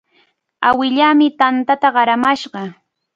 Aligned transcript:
Awilaami 0.69 1.27
tantata 1.39 1.87
qaramashqa. 1.95 2.61